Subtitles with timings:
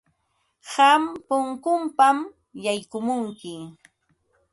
[0.73, 2.17] Qam punkunpam
[2.63, 3.53] yaykamunki.